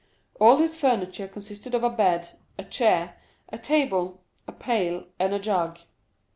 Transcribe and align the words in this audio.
All 0.39 0.57
his 0.57 0.75
furniture 0.75 1.27
consisted 1.27 1.75
of 1.75 1.83
a 1.83 1.89
bed, 1.91 2.29
a 2.57 2.63
chair, 2.63 3.21
a 3.49 3.59
table, 3.59 4.23
a 4.47 4.51
pail, 4.51 5.05
and 5.19 5.31
a 5.31 5.37
jug. 5.37 5.77